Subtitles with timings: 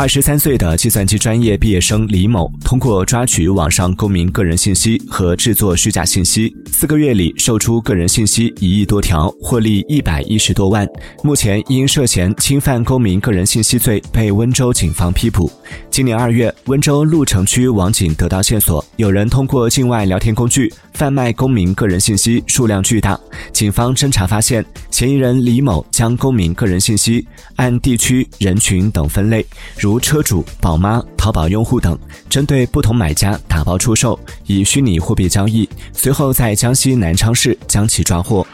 [0.00, 10.88] 二十三岁的计算机专业毕业生李某，通过抓取网上公民个人信息和制作虚假信息，四个月里售出个人信息一亿多条，获利一百一十多万。
[11.22, 15.52] 目前因涉嫌侵犯公民个人信息罪被温州警方批捕。
[15.90, 23.20] 今年二月，温州鹿城区网警得到线索，有人通过境外聊天工具贩卖公民个人信息，数量巨大。
[23.52, 29.44] 警方侦查发现，嫌疑人李某将公民个人信息按地区、人群等分类，
[29.78, 30.00] 如。
[30.00, 31.98] 车主、宝妈、淘宝用户等，
[32.30, 38.44] 针对不同买家打包出售，以虚拟货币交易，随后在江西南昌市将其抓获。